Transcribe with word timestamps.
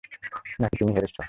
নাকি 0.59 0.75
তুমি 0.77 0.91
হেরেছ? 0.93 1.17